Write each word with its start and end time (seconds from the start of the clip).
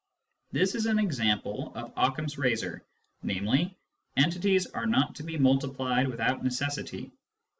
This 0.51 0.73
is 0.73 0.87
an 0.87 0.97
example 0.97 1.71
of 1.75 1.93
Occam's 1.95 2.39
razor, 2.39 2.83
namely," 3.21 3.77
entities 4.17 4.65
are 4.65 4.87
not 4.87 5.13
to 5.17 5.23
be 5.23 5.37
multiplied 5.37 6.07
without 6.07 6.43
necessity." 6.43 7.11